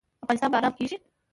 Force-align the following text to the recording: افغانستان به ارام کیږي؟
افغانستان 0.23 0.49
به 0.51 0.57
ارام 0.57 0.73
کیږي؟ 0.79 0.97